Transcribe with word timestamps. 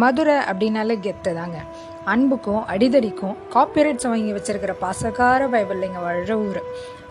மதுரை 0.00 0.36
அப்படின்னாலே 0.50 0.96
கெத்து 1.04 1.30
தாங்க. 1.38 1.58
அன்புக்கும் 2.12 2.62
அடிதடிக்கும் 2.72 3.36
காப்பிரைட்ஸ் 3.54 4.08
வாங்கி 4.12 4.32
வச்சிருக்கிற 4.36 4.72
பாசக்கார 4.82 5.42
இங்கே 5.88 6.02
வாழ்கிற 6.06 6.34
ஊர். 6.48 6.60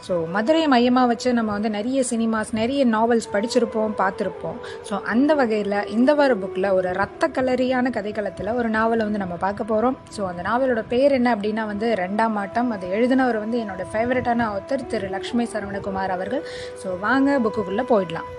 ஸோ 0.05 0.13
மதுரையை 0.35 0.67
மையமாக 0.73 1.09
வச்சு 1.11 1.29
நம்ம 1.37 1.51
வந்து 1.55 1.69
நிறைய 1.75 1.99
சினிமாஸ் 2.11 2.51
நிறைய 2.59 2.81
நாவல்ஸ் 2.93 3.27
படிச்சிருப்போம் 3.33 3.93
பார்த்துருப்போம். 3.99 4.57
ஸோ 4.87 4.93
அந்த 5.13 5.31
வகையில் 5.41 5.77
இந்த 5.95 6.13
வார 6.19 6.35
புக்கில் 6.43 6.69
ஒரு 6.77 6.89
ரத்த 7.01 7.29
கலரியான 7.35 7.91
கதைக்களத்தில் 7.97 8.51
ஒரு 8.59 8.71
நாவலை 8.77 9.05
வந்து 9.07 9.23
நம்ம 9.23 9.37
பார்க்க 9.45 9.71
போகிறோம் 9.71 9.97
ஸோ 10.17 10.23
அந்த 10.31 10.43
நாவலோட 10.49 10.83
பேர் 10.95 11.17
என்ன 11.19 11.35
அப்படின்னா 11.35 11.65
வந்து 11.73 11.89
ரெண்டாம் 12.03 12.37
ஆட்டம். 12.43 12.71
அது 12.77 12.87
எழுதினவர் 12.97 13.43
வந்து 13.45 13.59
என்னோட 13.63 13.85
ஃபேவரட்டான 13.93 14.49
ஆத்தர் 14.57 14.89
திரு 14.93 15.09
லக்ஷ்மி 15.17 15.47
சரவணகுமார் 15.55 16.17
அவர்கள். 16.19 16.45
ஸோ 16.83 16.99
வாங்க 17.07 17.39
புக்குக்குள்ளே 17.45 17.85
போயிடலாம். 17.93 18.29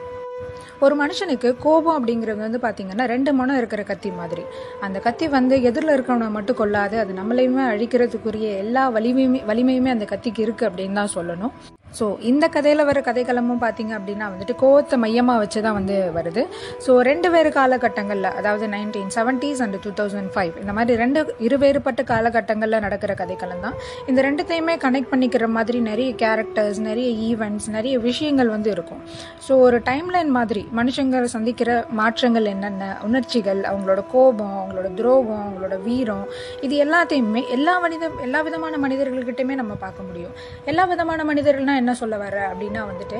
ஒரு 0.85 0.95
மனுஷனுக்கு 1.03 1.49
கோபம் 1.65 1.97
அப்படிங்கிறது 1.99 2.41
வந்து 2.47 2.61
பார்த்திங்கன்னா 2.67 3.05
ரெண்டு 3.15 3.31
மனம் 3.41 3.59
இருக்கிற 3.61 3.83
கத்தி 3.91 4.11
மாதிரி. 4.21 4.45
அந்த 4.87 4.99
கத்தி 5.07 5.29
வந்து 5.37 5.57
எதிரில் 5.71 5.95
இருக்கிறவனை 5.97 6.31
மட்டும் 6.39 6.61
கொள்ளாது 6.63 6.99
அது 7.05 7.15
நம்மளையுமே 7.21 7.65
அழிக்கிறதுக்குரிய 7.75 8.49
எல்லா 8.65 8.85
வலிமையுமே 8.97 9.43
வலிமையுமே 9.53 9.93
அந்த 9.97 10.09
கத்திக்கு 10.15 10.43
இருக்குது 10.47 10.69
அப்படின்னு 10.71 11.01
தான் 11.03 11.15
சொல்லணும். 11.19 11.55
ஸோ 11.99 12.05
இந்த 12.31 12.45
கதையில் 12.57 12.85
வர 12.91 12.99
கதைக்களமும் 13.09 13.63
பார்த்தீங்க 13.65 13.93
அப்படின்னா 13.99 14.27
வந்துட்டு 14.33 14.55
கோவத்தை 14.63 14.99
மையமாக 15.05 15.41
வச்சு 15.43 15.63
தான் 15.67 15.77
வந்து 15.79 15.97
வருது. 16.17 16.45
ஸோ 16.85 16.95
ரெண்டு 17.11 17.31
வேறு 17.35 17.53
காலகட்டங்களில் 17.59 18.31
அதாவது 18.39 18.67
nineteen 18.75 19.11
seventies 19.17 19.63
and 19.67 19.79
two 19.87 19.93
thousand 20.01 20.31
five 20.37 20.55
இந்த 20.63 20.75
மாதிரி 20.79 20.99
ரெண்டு 21.03 21.21
இருவேறுபட்ட 21.47 22.05
காலகட்டங்களில் 22.13 22.83
நடக்கிற 22.87 23.15
கதைக்களம் 23.23 23.65
தான். 23.67 23.77
இந்த 24.13 24.21
ரெண்டுத்தையுமே 24.29 24.77
கனெக்ட் 24.87 25.11
பண்ணிக்கிற 25.13 25.49
மாதிரி 25.57 25.81
நிறைய 25.91 26.11
கேரக்டர்ஸ் 26.25 26.81
நிறைய 26.89 27.09
ஈவெண்ட்ஸ் 27.29 27.69
நிறைய 27.77 27.95
விஷயங்கள் 28.09 28.53
வந்து 28.57 28.71
இருக்கும். 28.77 29.03
ஸோ 29.47 29.53
ஒரு 29.67 29.81
டைம்லைன் 29.91 30.33
மாதிரி 30.39 30.65
மனுஷங்க 30.81 31.25
சந்திக்கிற 31.37 31.71
மாற்றங்கள் 32.01 32.47
என்னென்ன? 32.55 32.85
உணர்ச்சிகள் 33.09 33.61
அவங்களோட 33.71 34.01
கோபம் 34.15 34.55
அவங்களோட 34.61 34.89
துரோகம் 34.99 35.43
அவங்களோட 35.45 35.77
வீரம் 35.89 36.27
இது 36.67 36.75
எல்லாத்தையுமே 36.85 37.43
எல்லா 37.57 37.75
மனித 37.85 38.11
எல்லா 38.27 38.41
விதமான 38.47 38.79
மனிதர்கள்கிட்டையுமே 38.85 39.55
நம்ம 39.61 39.75
பார்க்க 39.85 40.09
முடியும். 40.09 40.35
எல்லா 40.71 40.85
விதமான 40.93 41.21
மனிதர்கள்னா 41.31 41.75
என்ன 41.83 41.95
சொல்ல 42.03 42.17
வர 42.25 42.37
அப்படின்னா 42.51 42.83
வந்துட்டு 42.91 43.19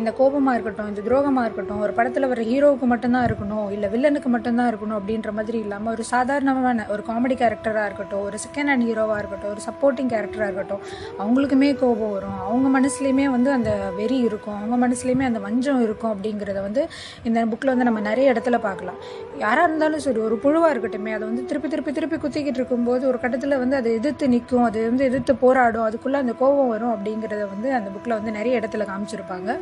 இந்த 0.00 0.10
கோபமாக 0.20 0.56
இருக்கட்டும் 0.56 0.90
இந்த 0.92 1.04
துரோகமாக 1.08 1.46
இருக்கட்டும் 1.48 1.82
ஒரு 1.86 1.94
படத்தில் 1.98 2.30
வர 2.32 2.42
ஹீரோவுக்கு 2.50 2.88
மட்டும்தான் 2.92 3.26
இருக்கணும் 3.28 3.68
இல்லை 3.76 3.90
வில்லனுக்கு 3.94 4.30
மட்டும்தான் 4.36 4.70
இருக்கணும் 4.72 4.98
அப்படின்ற 5.00 5.30
மாதிரி 5.38 5.58
இல்லாமல் 5.64 5.92
ஒரு 5.96 6.06
சாதாரணமான 6.12 6.86
ஒரு 6.94 7.04
காமெடி 7.10 7.36
கேரக்டராக 7.42 7.88
இருக்கட்டும் 7.90 8.24
ஒரு 8.28 8.38
செகண்ட் 8.46 8.70
ஹேண்ட் 8.72 8.86
ஹீரோவாக 8.90 9.20
இருக்கட்டும் 9.22 9.52
ஒரு 9.54 9.62
சப்போர்ட்டிங் 9.68 10.10
கேரக்டராக 10.14 10.48
இருக்கட்டும் 10.50 10.82
அவங்களுக்குமே 11.22 11.70
கோபம் 11.82 12.12
வரும். 12.16 12.38
அவங்க 12.48 12.68
மனசுலையுமே 12.76 13.26
வந்து 13.36 13.50
அந்த 13.56 13.70
வெறி 13.98 14.18
இருக்கும். 14.28 14.56
அவங்க 14.60 14.76
மனசுலையுமே 14.84 15.24
அந்த 15.30 15.40
வஞ்சம் 15.46 15.80
இருக்கும் 15.86 16.12
அப்படிங்கிறத 16.14 16.58
வந்து 16.66 16.82
இந்த 17.28 17.44
புக்கில் 17.52 17.72
வந்து 17.72 17.86
நம்ம 17.88 18.02
நிறைய 18.08 18.32
இடத்துல 18.34 18.58
பார்க்கலாம். 18.66 18.98
யாராக 19.44 19.66
இருந்தாலும் 19.68 20.02
சரி 20.04 20.20
ஒரு 20.26 20.36
புழுவாக 20.44 20.72
இருக்கட்டுமே 20.74 21.10
அதை 21.16 21.24
வந்து 21.30 21.44
திருப்பி 21.50 21.68
திருப்பி 21.72 21.92
திருப்பி 21.96 22.18
குத்திக்கிட்டு 22.24 22.60
இருக்கும்போது 22.60 23.04
ஒரு 23.10 23.18
கட்டத்தில் 23.24 23.60
வந்து 23.62 23.76
அதை 23.80 23.90
எதிர்த்து 23.98 24.26
நிற்கும் 24.34 24.66
அது 24.68 24.78
வந்து 24.90 25.06
எதிர்த்து 25.10 25.34
போராடும் 25.44 25.86
அதுக்குள்ளே 25.88 26.18
அந்த 26.24 26.34
கோபம் 26.42 26.70
வரும் 26.74 26.92
அப்படிங்கிறத 26.94 27.42
வந்து 27.54 27.68
அந்த 27.78 27.85
புக்கில் 27.94 28.16
வந்து 28.18 28.30
நிறைய 28.30 28.60
இடத்துல 28.60 28.86
காமிச்சிருப்பாங்க. 28.90 29.58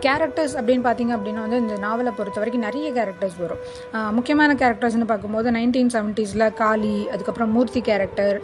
கேரக்டர்ஸ் 0.00 0.54
அப்படின்னு 0.58 0.84
பார்த்தீங்க 0.88 1.12
அப்படின்னா 1.16 1.40
வந்து 1.44 1.58
இந்த 1.58 1.76
நாவலை 1.78 2.12
பொறுத்த 2.16 2.40
வரைக்கும் 2.40 2.66
நிறைய 2.66 2.90
கேரக்டர்ஸ் 2.92 3.38
வரும். 3.38 3.60
முக்கியமான 4.14 4.54
கேரக்டர்ஸ்னு 4.54 5.04
பார்க்கும்போது 5.04 5.50
நைன்டீன் 5.50 5.90
செவன்ட்டீஸில் 5.94 6.54
காளி 6.54 7.08
அதுக்கப்புறம் 7.08 7.52
மூர்த்தி 7.52 7.80
கேரக்டர் 7.80 8.40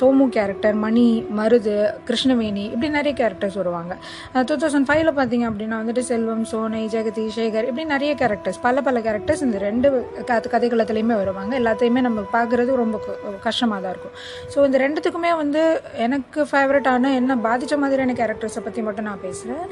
சோமு 0.00 0.28
கேரக்டர் 0.28 0.74
மணி 0.74 1.06
மருது 1.36 1.74
கிருஷ்ணவேணி 2.06 2.64
இப்படி 2.64 2.88
நிறைய 2.88 3.14
கேரக்டர்ஸ் 3.20 3.54
வருவாங்க. 3.54 3.96
டூ 4.32 4.54
தௌசண்ட் 4.56 4.88
ஃபைவ்ல 4.90 5.12
பார்த்தீங்க 5.20 5.46
அப்படின்னா 5.50 5.76
வந்துட்டு 5.82 5.98
செல்வம் 5.98 6.44
சோனை 6.52 6.82
ஜெகதி 6.94 7.24
சேகர் 7.36 7.66
இப்படி 7.70 7.84
நிறைய 7.84 8.14
கேரக்டர்ஸ் 8.14 8.60
பல 8.62 8.80
பல 8.80 9.00
கேரக்டர்ஸ் 9.00 9.42
இந்த 9.42 9.58
ரெண்டு 9.58 9.88
க- 10.26 10.42
கதைகளத்துலேயுமே 10.54 11.14
வருவாங்க. 11.22 11.58
எல்லாத்தையுமே 11.60 12.00
நம்ம 12.00 12.20
பார்க்குறது 12.32 12.74
ரொம்ப 12.74 12.98
கஷ்டமாக 13.42 13.80
தான் 13.82 13.94
இருக்கும். 13.94 14.16
ஸோ 14.54 14.64
இந்த 14.66 14.78
ரெண்டுத்துக்குமே 14.84 15.36
வந்து 15.36 15.62
எனக்கு 15.94 16.42
ஃபேவரட்டான 16.52 17.14
என்ன 17.14 17.36
பாதித்த 17.36 17.76
மாதிரியான 17.76 18.12
கேரக்டர்ஸை 18.12 18.60
பற்றி 18.64 18.82
மட்டும் 18.82 19.04
நான் 19.04 19.20
பேசுகிறேன் 19.22 19.64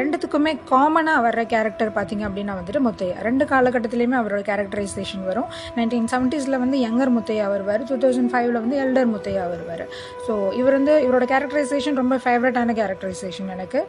ரெண்டுத்துக்குமே 0.00 0.51
காமனாக 0.70 1.24
வர்ற 1.26 1.42
கேரக்டர் 1.46 1.92
பார்த்தீங்க 1.96 2.24
அப்படின்னா 2.28 2.54
வந்துட்டு 2.58 2.82
முத்தையா. 2.86 3.16
ரெண்டு 3.28 3.44
காலகட்டத்திலையுமே 3.44 4.18
அவரோட 4.20 4.42
கேரக்டரைசேஷன் 4.50 5.24
வரும். 5.30 5.48
நைன்டீன் 5.76 6.10
செவன்ட்டீஸில் 6.14 6.62
வந்து 6.64 6.78
யங்கர் 6.86 7.14
முத்தையா 7.18 7.48
வருவார். 7.48 7.84
டூ 7.90 7.98
தௌசண்ட் 8.06 8.32
ஃபைவ்ல 8.34 8.64
வந்து 8.64 8.80
எல்டர் 8.84 9.12
முத்தையா 9.14 9.44
வருவார். 9.54 9.84
ஸோ 10.28 10.52
இவர் 10.62 10.72
வந்து 10.72 10.96
இவரோட 11.06 11.26
கேரக்டரைசேஷன் 11.34 12.00
ரொம்ப 12.02 12.16
ஃபேவரட்டான 12.24 12.74
கேரக்டரைசேஷன் 12.80 13.54
எனக்கு. 13.58 13.82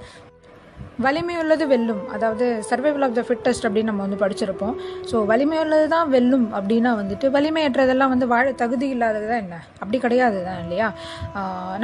வலிமையுள்ளது 1.06 1.66
வெல்லும். 1.72 2.02
அதாவது 2.16 2.46
சர்வைவல் 2.70 3.06
ஆஃப் 3.06 3.16
த 3.18 3.22
ஃபிட்டஸ்ட் 3.28 3.66
அப்படின்னு 3.68 3.90
நம்ம 3.92 4.04
வந்து 4.06 4.20
படிச்சிருப்போம். 4.24 4.76
ஸோ 5.10 5.16
வலிமையுள்ளது 5.32 5.86
தான் 5.94 6.10
வெல்லும் 6.16 6.46
அப்படின்னா 6.58 6.92
வந்துட்டு 7.00 7.28
வலிமையற்றதெல்லாம் 7.36 8.12
வந்து 8.14 8.28
வாழ 8.34 8.46
தகுதி 8.62 8.88
இல்லாதது 8.96 9.26
தான் 9.32 9.42
என்ன? 9.46 9.56
அப்படி 9.82 9.98
கிடையாது 10.06 10.40
தான் 10.48 10.60
இல்லையா 10.64 10.90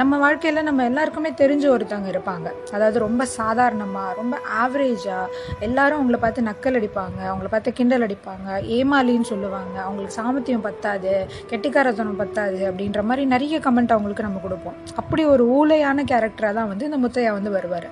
நம்ம 0.00 0.18
வாழ்க்கையில் 0.24 0.66
நம்ம 0.68 0.84
எல்லாருக்குமே 0.90 1.32
தெரிஞ்ச 1.42 1.64
ஒருத்தவங்க 1.74 2.10
இருப்பாங்க. 2.14 2.48
அதாவது 2.76 2.98
ரொம்ப 3.06 3.22
சாதாரணமாக 3.38 4.14
ரொம்ப 4.20 4.36
ஆவரேஜாக 4.62 5.26
எல்லாரும் 5.68 5.98
அவங்கள 6.00 6.20
பார்த்து 6.26 6.46
நக்கல் 6.50 6.78
அடிப்பாங்க 6.80 7.20
அவங்கள 7.30 7.50
பார்த்து 7.54 7.74
கிண்டல் 7.80 8.06
அடிப்பாங்க 8.08 8.48
ஏமாலின்னு 8.78 9.30
சொல்லுவாங்க. 9.32 9.76
அவங்களுக்கு 9.86 10.18
சாமர்த்தியம் 10.20 10.64
பத்தாது 10.68 11.12
கெட்டிக்காரத்தனம் 11.52 12.20
பத்தாது 12.22 12.60
அப்படின்ற 12.70 13.02
மாதிரி 13.10 13.24
நிறைய 13.34 13.58
கமெண்ட் 13.66 13.94
அவங்களுக்கு 13.96 14.28
நம்ம 14.28 14.40
கொடுப்போம். 14.46 14.78
அப்படி 15.02 15.22
ஒரு 15.34 15.46
ஊழையான 15.58 16.06
கேரக்டராக 16.12 16.54
தான் 16.60 16.70
வந்து 16.72 16.88
இந்த 16.90 17.00
முத்தையா 17.04 17.32
வந்து 17.40 17.52
வருவார். 17.58 17.90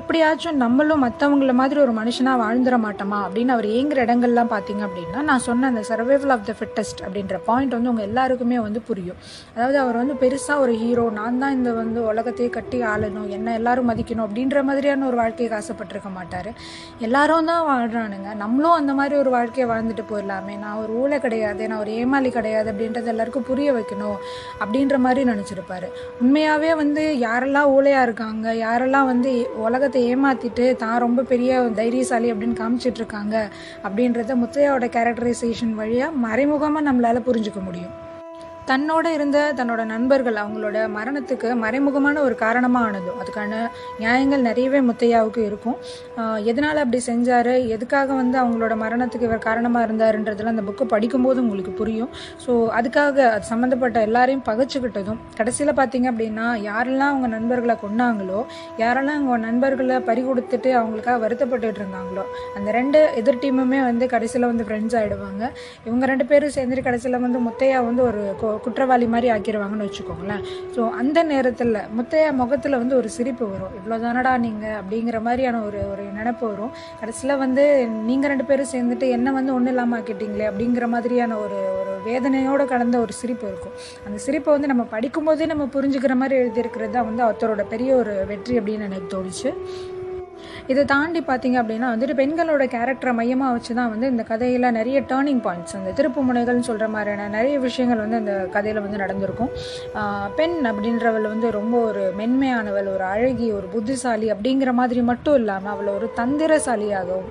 எப்படியாச்சும் 0.00 0.56
நம்மளும் 0.62 1.02
மற்றவங்கள 1.04 1.52
மாதிரி 1.58 1.78
ஒரு 1.80 1.92
மனுஷனாக 1.98 2.38
வாழ்ந்துட 2.42 2.76
மாட்டோமா? 2.84 3.18
அப்படின்னு 3.26 3.52
அவர் 3.54 3.66
ஏங்குற 3.76 3.98
இடங்கள்லாம் 4.06 4.50
பார்த்தீங்க 4.52 4.82
அப்படின்னா 4.86 5.20
நான் 5.28 5.42
சொன்ன 5.46 5.68
அந்த 5.72 5.82
சர்வைவல் 5.88 6.32
ஆஃப் 6.34 6.46
த 6.48 6.52
ஃபிட்டஸ்ட் 6.58 7.00
அப்படின்ற 7.06 7.36
பாயிண்ட் 7.48 7.74
வந்து 7.76 7.90
உங்கள் 7.92 8.06
எல்லாருக்குமே 8.08 8.58
வந்து 8.66 8.80
புரியும். 8.88 9.18
அதாவது 9.56 9.78
அவர் 9.78 9.96
வந்து 10.00 10.14
பெருசாக 10.22 10.64
ஒரு 10.64 10.72
ஹீரோ 10.82 11.04
நான் 11.18 11.38
தான் 11.42 11.54
இந்த 11.58 11.72
வந்து 11.72 12.00
உலகத்தையே 12.12 12.48
கட்டி 12.56 12.80
ஆளணும் 12.92 13.28
என்ன 13.36 13.54
எல்லாரும் 13.60 13.88
மதிக்கணும் 13.90 14.24
அப்படின்ற 14.26 14.62
மாதிரியான 14.70 15.06
ஒரு 15.10 15.18
வாழ்க்கையை 15.22 15.50
ஆசைப்பட்டிருக்க 15.58 16.12
மாட்டார். 16.18 16.50
எல்லாரும் 17.08 17.50
தான் 17.52 17.64
வாழ்கிறானுங்க 17.70 18.32
நம்மளும் 18.42 18.76
அந்த 18.80 18.94
மாதிரி 19.00 19.16
ஒரு 19.22 19.32
வாழ்க்கையை 19.36 19.68
வாழ்ந்துட்டு 19.72 20.06
போயிடலாமே. 20.10 20.56
நான் 20.64 20.80
ஒரு 20.82 20.92
ஊழல் 21.02 21.24
கிடையாது 21.26 21.68
நான் 21.72 21.82
ஒரு 21.84 21.94
ஏமாளி 22.00 22.32
கிடையாது 22.38 22.70
அப்படின்றது 22.74 23.12
எல்லாருக்கும் 23.14 23.48
புரிய 23.50 23.68
வைக்கணும் 23.78 24.18
அப்படின்ற 24.62 24.98
மாதிரி 25.06 25.24
நினச்சிருப்பாரு. 25.32 25.90
உண்மையாகவே 26.22 26.72
வந்து 26.82 27.04
யாரெல்லாம் 27.26 27.72
ஊழையாக 27.76 28.06
இருக்காங்க 28.08 28.48
யாரெல்லாம் 28.64 29.10
வந்து 29.12 29.32
உலகத்தை 29.68 30.02
ஏமாற்றி 30.12 30.47
ஏமாற்றிட்டு 30.48 30.82
தான் 30.82 31.02
ரொம்ப 31.04 31.20
பெரிய 31.32 31.60
தைரியசாலி 31.80 32.28
அப்படின்னு 32.32 32.60
காமிச்சிட்டு 32.60 33.00
இருக்காங்க. 33.02 33.34
அப்படின்றத 33.86 34.34
முத்தையாவோட 34.42 34.86
கேரக்டரைசேஷன் 34.96 35.74
வழியாக 35.80 36.18
மறைமுகமாக 36.26 36.86
நம்மளால் 36.88 37.26
புரிஞ்சுக்க 37.28 37.60
முடியும். 37.68 37.94
தன்னோட 38.68 39.06
இருந்த 39.08 39.38
தன்னோட 39.56 39.84
நண்பர்கள் 39.86 40.36
அவங்களோட 40.36 40.78
மரணத்துக்கு 40.94 41.48
மறைமுகமான 41.62 42.20
ஒரு 42.20 42.34
காரணமாக 42.36 42.86
ஆனது 42.88 43.10
அதுக்கான 43.18 43.52
நியாயங்கள் 43.98 44.40
நிறையவே 44.40 44.80
முத்தையாவுக்கு 44.80 45.40
இருக்கும். 45.44 45.76
எதனால் 46.44 46.76
அப்படி 46.76 47.00
செஞ்சார்? 47.06 47.50
எதுக்காக 47.74 48.12
வந்து 48.14 48.36
அவங்களோட 48.38 48.74
மரணத்துக்கு 48.78 49.26
இவர் 49.28 49.46
காரணமாக 49.46 49.86
இருந்தாருன்றதுலாம் 49.86 50.54
அந்த 50.54 50.64
புக்கு 50.68 50.86
படிக்கும்போது 50.86 51.42
உங்களுக்கு 51.42 51.72
புரியும். 51.72 52.10
ஸோ 52.44 52.50
அதுக்காக 52.78 52.96
அது 53.28 53.46
சம்மந்தப்பட்ட 53.46 54.00
எல்லாரையும் 54.00 54.44
பகச்சுக்கிட்டதும் 54.46 55.20
கடைசியில் 55.38 55.78
பார்த்தீங்க 55.78 56.06
அப்படின்னா 56.12 56.46
யாரெல்லாம் 56.68 57.12
அவங்க 57.12 57.26
நண்பர்களை 57.28 57.76
கொன்னாங்களோ 57.82 58.40
யாரெல்லாம் 58.78 59.18
அவங்க 59.18 59.38
நண்பர்களை 59.46 59.98
பறி 60.02 60.22
கொடுத்துட்டு 60.22 60.72
அவங்களுக்காக 60.78 61.18
வருத்தப்பட்டுட்டு 61.24 61.80
இருந்தாங்களோ 61.80 62.24
அந்த 62.56 62.68
ரெண்டு 62.70 63.00
எதிர் 63.16 63.42
டீமுமே 63.42 63.80
வந்து 63.82 64.06
கடைசியில் 64.08 64.46
வந்து 64.46 64.64
ஃப்ரெண்ட்ஸ் 64.64 64.98
ஆகிடுவாங்க 64.98 65.42
இவங்க 65.84 66.06
ரெண்டு 66.06 66.26
பேரும் 66.26 66.54
சேர்ந்துட்டு 66.54 66.82
கடைசியில் 66.82 67.20
வந்து 67.20 67.40
முத்தையா 67.40 67.80
வந்து 67.84 68.02
ஒரு 68.04 68.22
கு- 68.40 68.56
குற்றவாளி 68.66 69.06
மாதிரி 69.14 69.28
ஆக்கிடுவாங்கன்னு 69.34 69.86
வச்சுக்கோங்களேன். 69.88 70.42
ஸோ 70.74 70.80
அந்த 71.00 71.18
நேரத்தில் 71.32 71.74
முத்தையா 71.98 72.30
முகத்தில் 72.42 72.78
வந்து 72.82 72.96
ஒரு 73.00 73.10
சிரிப்பு 73.16 73.44
வரும். 73.52 73.74
இவ்வளோ 73.78 73.98
தானடா 74.04 74.32
நீங்கள் 74.46 74.76
அப்படிங்கிற 74.80 75.20
மாதிரியான 75.28 75.62
ஒரு 75.68 75.80
ஒரு 75.92 76.04
நினப்பு 76.18 76.44
வரும். 76.52 76.72
கடைசியில் 77.00 77.40
வந்து 77.44 77.64
நீங்கள் 78.10 78.32
ரெண்டு 78.32 78.46
பேரும் 78.50 78.72
சேர்ந்துட்டு 78.74 79.08
என்ன 79.18 79.32
வந்து 79.38 79.54
ஒன்றும் 79.56 79.74
இல்லாமல் 79.74 79.98
ஆக்கிட்டீங்களே 80.00 80.48
அப்படிங்கிற 80.52 80.86
மாதிரியான 80.94 81.38
ஒரு 81.44 81.60
ஒரு 81.80 81.94
வேதனையோடு 82.08 82.64
கலந்த 82.72 82.96
ஒரு 83.04 83.12
சிரிப்பு 83.20 83.46
இருக்கும். 83.50 83.76
அந்த 84.06 84.18
சிரிப்பை 84.26 84.50
வந்து 84.56 84.72
நம்ம 84.72 84.86
படிக்கும்போதே 84.94 85.46
நம்ம 85.52 85.64
புரிஞ்சுக்கிற 85.76 86.14
மாதிரி 86.22 86.36
எழுதியிருக்கிறது 86.42 86.94
தான் 86.96 87.08
வந்து 87.10 87.24
அவத்தரோட 87.26 87.62
பெரிய 87.74 87.90
ஒரு 88.02 88.14
வெற்றி 88.32 88.54
அப்படின்னு 88.60 88.88
எனக்கு 88.90 89.08
தோணுச்சு. 89.14 89.50
இதை 90.66 90.84
தாண்டி 90.84 91.20
பார்த்தீங்க 91.28 91.56
அப்படின்னா 91.62 91.90
வந்துட்டு 91.92 92.16
பெண்களோட 92.20 92.64
கேரக்டரை 92.74 93.12
மையமாக 93.12 93.52
வச்சு 93.52 93.72
தான் 93.74 93.90
வந்து 93.90 94.06
இந்த 94.06 94.22
கதையில் 94.22 94.68
நிறைய 94.70 94.98
டேர்னிங் 95.10 95.42
பாயிண்ட்ஸ் 95.46 95.76
அந்த 95.76 95.92
திருப்பு 95.98 96.22
முனைகள்னு 96.28 96.66
சொல்கிற 96.70 96.88
மாதிரியான 96.88 97.28
நிறைய 97.28 97.56
விஷயங்கள் 97.58 98.02
வந்து 98.04 98.18
இந்த 98.18 98.34
கதையில் 98.56 98.80
வந்து 98.80 99.02
நடந்திருக்கும். 99.04 99.50
பெண் 100.36 100.56
அப்படின்றவள் 100.64 101.26
வந்து 101.28 101.50
ரொம்ப 101.50 101.74
ஒரு 101.80 102.02
மென்மையானவள் 102.16 102.88
ஒரு 102.94 103.04
அழகி 103.04 103.48
ஒரு 103.52 103.66
புத்திசாலி 103.66 104.26
அப்படிங்கிற 104.32 104.72
மாதிரி 104.72 105.00
மட்டும் 105.02 105.34
இல்லாமல் 105.34 105.72
அவளை 105.72 105.90
ஒரு 105.94 106.08
தந்திரசாலியாகவும் 106.16 107.28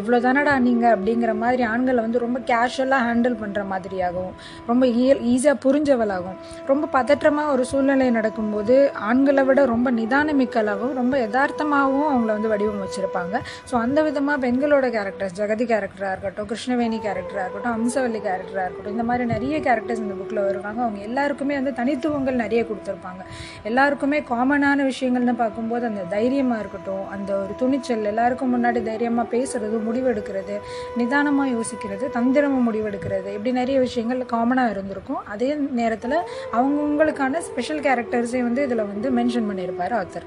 இவ்வளோ 0.00 0.20
தானடா 0.20 0.54
நீங்கள் 0.58 0.92
அப்படிங்கிற 0.94 1.32
மாதிரி 1.34 1.62
ஆண்களை 1.62 2.00
வந்து 2.02 2.18
ரொம்ப 2.18 2.38
கேஷுவலாக 2.46 3.06
ஹேண்டில் 3.08 3.36
பண்ணுற 3.42 3.62
மாதிரியாகவும் 3.72 4.34
ரொம்ப 4.66 4.86
ஈஸியாக 5.32 5.56
புரிஞ்சவளாகவும் 5.64 6.38
ரொம்ப 6.66 6.88
பதற்றமாக 6.92 7.52
ஒரு 7.52 7.64
சூழ்நிலை 7.64 8.10
நடக்கும்போது 8.10 8.76
ஆண்களை 9.10 9.44
விட 9.44 9.64
ரொம்ப 9.64 9.90
நிதானமிக்கலாகவும் 9.90 10.94
ரொம்ப 10.94 11.14
யதார்த்தமாகவும் 11.18 12.08
அவங்கள 12.10 12.29
வந்து 12.36 12.50
வடிவமைச்சிருப்பாங்க 12.52 13.36
ஸோ 13.70 13.74
அந்த 13.84 13.98
விதமாக 14.08 14.38
பெண்களோட 14.46 14.86
கேரக்டர்ஸ் 14.96 15.36
ஜெகதி 15.40 15.66
கேரக்டராக 15.72 16.12
இருக்கட்டும் 16.14 16.48
கிருஷ்ணவேணி 16.50 16.98
கேரக்டராக 17.06 17.44
இருக்கட்டும் 17.44 17.74
அம்சவல்லி 17.78 18.20
கேரக்டராக 18.28 18.66
இருக்கட்டும் 18.66 18.94
இந்த 18.96 19.06
மாதிரி 19.10 19.24
நிறைய 19.34 19.56
கேரக்டர்ஸ் 19.66 20.02
இந்த 20.04 20.14
புக்கில் 20.20 20.42
வருவாங்க. 20.48 20.80
அவங்க 20.86 21.00
எல்லாருக்குமே 21.08 21.54
வந்து 21.60 21.72
தனித்துவங்கள் 21.80 22.40
நிறைய 22.44 22.60
கொடுத்துருப்பாங்க. 22.70 23.22
எல்லாருக்குமே 23.70 24.20
காமனான 24.32 24.84
விஷயங்கள்னு 24.90 25.34
பார்க்கும்போது 25.42 25.84
அந்த 25.90 26.02
தைரியமாக 26.16 26.62
இருக்கட்டும் 26.62 27.04
அந்த 27.16 27.30
ஒரு 27.42 27.54
துணிச்சல் 27.62 28.04
எல்லாருக்கும் 28.12 28.52
முன்னாடி 28.54 28.82
தைரியமாக 28.90 29.26
பேசுறது 29.36 29.78
முடிவெடுக்கிறது 29.88 30.56
நிதானமாக 31.00 31.48
யோசிக்கிறது 31.56 32.04
தந்திரமாக 32.18 32.64
முடிவெடுக்கிறது 32.68 33.30
இப்படி 33.36 33.52
நிறைய 33.60 33.78
விஷயங்கள் 33.86 34.22
காமனாக 34.34 34.74
இருந்திருக்கும். 34.74 35.20
அதே 35.34 35.50
நேரத்தில் 35.80 36.16
அவங்கவுங்களுக்கான 36.56 37.42
ஸ்பெஷல் 37.48 37.84
கேரக்டர்ஸே 37.86 38.42
வந்து 38.48 38.62
இதில் 38.68 38.88
வந்து 38.92 39.10
மென்ஷன் 39.18 39.48
பண்ணியிருப்பார் 39.50 39.94
ஆத்தர் 40.00 40.26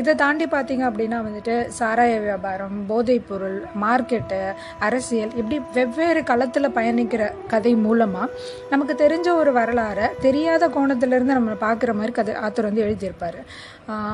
இதை 0.00 0.12
தாண்டி 0.22 0.46
பார்த்தீங்க 0.54 0.84
அப்படின்னா 0.90 1.18
வந்துட்டு 1.26 1.54
சாராய 1.78 2.14
வியாபாரம் 2.24 2.78
போதைப்பொருள் 2.90 3.58
மார்க்கெட்டு 3.82 4.40
அரசியல் 4.86 5.34
இப்படி 5.40 5.58
வெவ்வேறு 5.76 6.22
களத்தில் 6.30 6.74
பயணிக்கிற 6.78 7.22
கதை 7.52 7.72
மூலமாக 7.84 8.28
நமக்கு 8.72 8.94
தெரிஞ்ச 9.04 9.28
ஒரு 9.42 9.52
வரலாறை 9.58 10.08
தெரியாத 10.26 10.68
கோணத்திலேருந்து 10.76 11.38
நம்ம 11.38 11.54
பார்க்குற 11.66 11.92
மாதிரி 12.00 12.14
கதை 12.18 12.34
ஆத்தர் 12.46 12.68
வந்து 12.68 12.84
எழுதியிருப்பார். 12.86 13.38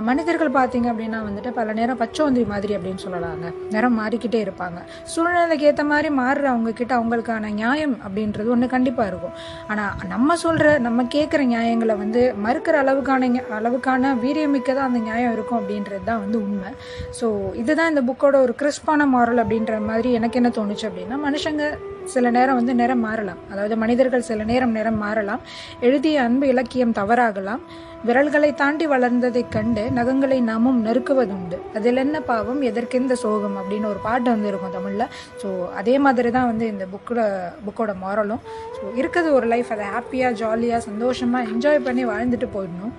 மனிதர்கள் 0.09 0.56
பார்த்தீங்க 0.59 0.88
அப்படின்னா 0.93 1.19
வந்துட்டு 1.27 1.50
பல 1.59 1.73
நேரம் 1.79 1.99
பச்சோந்தி 2.03 2.43
மாதிரி 2.53 2.73
அப்படின்னு 2.76 3.03
சொல்லலாங்க. 3.06 3.47
நேரம் 3.75 3.99
மாறிக்கிட்டே 4.00 4.41
இருப்பாங்க. 4.47 4.79
சூழ்நிலைக்கு 5.12 5.69
ஏற்ற 5.71 5.83
மாதிரி 5.93 6.09
மாறுற 6.21 6.47
அவங்கக்கிட்ட 6.55 6.93
அவங்களுக்கான 7.00 7.53
நியாயம் 7.61 7.97
அப்படின்றது 8.05 8.49
ஒன்று 8.55 8.69
கண்டிப்பாக 8.75 9.11
இருக்கும். 9.12 9.37
ஆனால் 9.73 10.06
நம்ம 10.15 10.37
சொல்கிற 10.44 10.76
நம்ம 10.87 11.06
கேட்குற 11.17 11.43
நியாயங்களை 11.55 11.97
வந்து 12.05 12.23
மறுக்கிற 12.47 12.76
அளவுக்கான 12.85 13.29
அளவுக்கான 13.61 14.15
வீரியமிக்க 14.25 14.69
தான் 14.79 14.88
அந்த 14.91 15.03
நியாயம் 15.09 15.35
இருக்கும் 15.37 15.69
அப்படின்றது 15.71 16.05
தான் 16.05 16.23
வந்து 16.25 16.39
உண்மை. 16.47 16.71
ஸோ 17.19 17.27
இதுதான் 17.63 17.91
இந்த 17.93 18.03
புக்கோட 18.09 18.37
ஒரு 18.47 18.55
கிறிஸ்பான 18.61 19.07
மாரல் 19.15 19.43
அப்படின்ற 19.43 19.75
மாதிரி 19.91 20.11
எனக்கு 20.19 20.39
என்ன 20.41 20.51
தோணுச்சு 20.57 20.87
அப்படின்னா 20.89 21.17
மனுஷங்க 21.27 21.65
சில 22.13 22.31
நேரம் 22.37 22.59
வந்து 22.59 22.75
நிறம் 22.81 23.05
மாறலாம். 23.07 23.41
அதாவது 23.53 23.75
மனிதர்கள் 23.83 24.29
சில 24.29 24.45
நேரம் 24.51 24.75
நிறம் 24.79 24.99
மாறலாம். 25.03 25.43
எழுதிய 25.87 26.23
அன்பு 26.23 26.47
இலக்கியம் 26.53 26.95
தவறாகலாம். 26.99 27.63
விரல்களை 28.09 28.51
தாண்டி 28.61 28.87
வளர்ந்ததைக் 28.93 29.53
கண்டு 29.57 29.83
நகங்களை 29.99 30.39
நாமும் 30.49 30.79
நறுக்குவதுண்டு 30.87 31.59
அதில் 31.79 32.03
என்ன 32.05 32.21
பாவம் 32.31 32.63
எதற்கெந்த 32.71 33.17
சோகம் 33.25 33.57
அப்படின்னு 33.61 33.91
ஒரு 33.93 34.01
பாட்டு 34.07 34.29
வந்து 34.35 34.51
இருக்கும் 34.53 34.75
தமிழில். 34.77 35.07
ஸோ 35.43 35.51
அதே 35.83 35.95
மாதிரி 36.07 36.31
தான் 36.39 36.51
வந்து 36.53 36.67
இந்த 36.75 36.87
புக்கோட 36.95 37.21
புக்கோட 37.67 37.95
மாரலும் 38.05 38.43
ஸோ 38.79 38.83
இருக்கிறது 39.03 39.31
ஒரு 39.41 39.49
லைஃப் 39.55 39.73
அதை 39.77 39.87
ஹாப்பியாக 39.97 40.41
ஜாலியாக 40.43 40.83
சந்தோஷமாக 40.89 41.51
என்ஜாய் 41.55 41.87
பண்ணி 41.89 42.05
வாழ்ந்துட்டு 42.13 42.49
போயிடணும். 42.57 42.97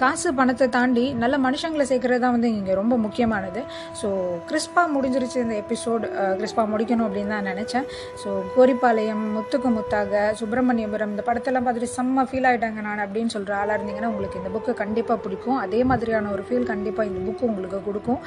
காசு 0.00 0.28
பணத்தை 0.38 0.66
தாண்டி 0.76 1.02
நல்ல 1.22 1.34
மனுஷங்களை 1.44 1.84
சேர்க்கறது 1.90 2.20
தான் 2.22 2.34
வந்து 2.36 2.48
இங்கே 2.58 2.72
ரொம்ப 2.78 2.94
முக்கியமானது. 3.02 3.60
ஸோ 4.00 4.08
கிறிஸ்பாக 4.48 4.88
முடிஞ்சிருச்சு 4.94 5.38
இந்த 5.44 5.56
எபிசோடு 5.62 6.06
கிறிஸ்பாக 6.40 6.66
முடிக்கணும் 6.72 7.06
அப்படின்னு 7.08 7.32
தான் 7.34 7.48
நினச்சேன். 7.50 7.86
ஸோ 8.22 8.28
கோரிப்பாளையம் 8.54 9.22
முத்துக்கு 9.36 9.70
முத்தாக 9.76 10.22
சுப்பிரமணியபுரம் 10.40 11.12
இந்த 11.14 11.24
படத்தெல்லாம் 11.28 11.66
பார்த்துட்டு 11.66 11.94
செம்ம 11.96 12.24
ஃபீல் 12.30 12.48
ஆகிட்டாங்க 12.50 12.82
நான் 12.88 13.02
அப்படின்னு 13.04 13.34
சொல்கிற 13.36 13.54
ஆளாக 13.60 13.76
இருந்தீங்கன்னா 13.78 14.10
உங்களுக்கு 14.14 14.40
இந்த 14.42 14.52
புக்கு 14.56 14.74
கண்டிப்பாக 14.82 15.18
பிடிக்கும். 15.26 15.58
அதே 15.64 15.82
மாதிரியான 15.92 16.32
ஒரு 16.36 16.44
ஃபீல் 16.48 16.66
கண்டிப்பாக 16.72 17.10
இந்த 17.10 17.22
புக்கு 17.28 17.46
உங்களுக்கு 17.50 17.80
கொடுக்கும். 17.88 18.20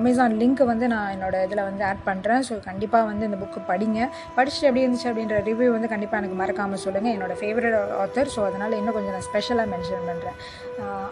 அமேசான் 0.00 0.36
லிங்க் 0.42 0.64
வந்து 0.72 0.88
நான் 0.94 1.12
என்னோடய 1.16 1.46
இதில் 1.48 1.64
வந்து 1.68 1.86
ஆட் 1.90 2.04
பண்ணுறேன் 2.10 2.44
ஸோ 2.50 2.60
கண்டிப்பாக 2.68 3.08
வந்து 3.12 3.26
இந்த 3.30 3.40
புக்கு 3.44 3.62
படிங்க. 3.72 4.00
படிச்சுட்டு 4.38 4.68
எப்படி 4.70 4.84
இருந்துச்சு 4.86 5.10
அப்படின்ற 5.12 5.38
ரிவ்யூ 5.50 5.70
வந்து 5.76 5.92
கண்டிப்பாக 5.94 6.22
எனக்கு 6.22 6.40
மறக்காமல் 6.42 6.84
சொல்லுங்கள் 6.86 7.14
என்னோட 7.16 7.36
ஃபேவரட் 7.42 7.78
ஆத்தர் 8.04 8.34
ஸோ 8.36 8.42
அதனால் 8.50 8.78
இன்னும் 8.80 8.98
கொஞ்சம் 8.98 9.16
நான் 9.18 9.28
ஸ்பெஷலாக 9.30 9.68
மென்ஷன் 9.74 10.06
பண்ணுறேன் 10.10 10.38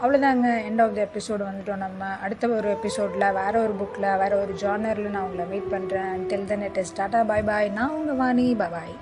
அவ்வளோதாங்க 0.02 0.48
எண்ட் 0.68 0.82
ஆஃப் 0.82 0.94
த 0.94 1.08
எபிசோடு 1.08 1.42
வந்துட்டோம் 1.42 1.76
நம்ம. 1.76 2.04
அடுத்த 2.22 2.48
ஒரு 2.48 2.70
எபிசோடில் 2.70 3.32
வேற 3.32 3.60
ஒரு 3.60 3.74
புக்கில் 3.80 4.18
வேற 4.18 4.36
ஒரு 4.36 4.52
ஜானரில் 4.62 5.10
நான் 5.10 5.22
உங்களை 5.22 5.46
மீட் 5.46 5.72
பண்ணுறேன் 5.72 6.14
till 6.28 6.44
then 6.44 6.62
it 6.62 6.76
is 6.76 6.94
tata 7.00 7.26
bye 7.26 7.42
bye 7.42 7.68
நான் 7.70 7.90
உங்கள் 7.90 8.16
வாணி 8.16 8.54
பாய் 8.54 8.70
பாய் 8.70 8.94